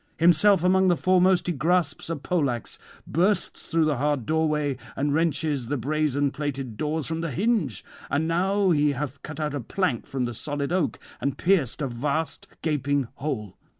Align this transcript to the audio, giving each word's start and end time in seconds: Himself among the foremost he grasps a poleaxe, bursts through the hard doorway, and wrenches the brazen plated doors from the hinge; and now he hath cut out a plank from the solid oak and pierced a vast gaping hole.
Himself 0.17 0.63
among 0.63 0.87
the 0.87 0.97
foremost 0.97 1.45
he 1.45 1.53
grasps 1.53 2.09
a 2.09 2.15
poleaxe, 2.15 2.79
bursts 3.05 3.69
through 3.69 3.85
the 3.85 3.97
hard 3.97 4.25
doorway, 4.25 4.77
and 4.95 5.13
wrenches 5.13 5.67
the 5.67 5.77
brazen 5.77 6.31
plated 6.31 6.75
doors 6.75 7.05
from 7.05 7.21
the 7.21 7.29
hinge; 7.29 7.85
and 8.09 8.27
now 8.27 8.71
he 8.71 8.93
hath 8.93 9.21
cut 9.21 9.39
out 9.39 9.53
a 9.53 9.59
plank 9.61 10.07
from 10.07 10.25
the 10.25 10.33
solid 10.33 10.71
oak 10.73 10.97
and 11.21 11.37
pierced 11.37 11.83
a 11.83 11.87
vast 11.87 12.47
gaping 12.63 13.09
hole. 13.17 13.59